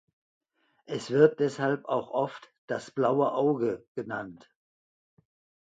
Es 0.87 1.11
wird 1.11 1.39
deshalb 1.39 1.85
auch 1.85 2.09
oft 2.09 2.51
das 2.65 2.89
„Blaue 2.89 3.33
Auge“ 3.33 3.85
genannt. 3.93 4.49